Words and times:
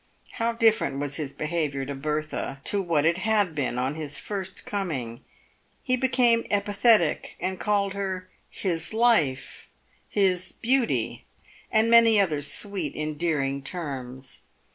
How 0.31 0.53
different 0.53 0.97
was 0.97 1.17
his 1.17 1.31
behaviour 1.31 1.85
to 1.85 1.93
Bertha 1.93 2.59
to 2.63 2.81
what 2.81 3.05
it 3.05 3.19
had 3.19 3.53
been 3.53 3.77
on 3.77 3.93
his 3.93 4.17
first 4.17 4.65
coming. 4.65 5.23
He 5.83 5.95
became 5.95 6.43
epithetic 6.49 7.35
and 7.39 7.59
called 7.59 7.93
her" 7.93 8.27
his 8.63 8.95
life," 8.95 9.67
his 10.09 10.53
"beauty," 10.53 11.25
and 11.71 11.91
many 11.91 12.19
other 12.19 12.41
sweet 12.41 12.95
endearing 12.95 13.61
terms. 13.61 14.41